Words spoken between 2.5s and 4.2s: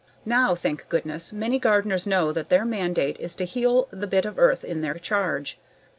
mandate is to heal the